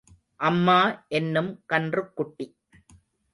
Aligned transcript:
அம்மா 0.39 0.77
என்னும் 1.07 1.63
கன்றுக் 1.73 2.13
குட்டி. 2.13 2.47